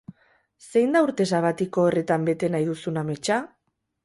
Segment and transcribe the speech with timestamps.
[0.71, 3.41] Zein da urte sabatiko horretan bete nahi duzun ametsa?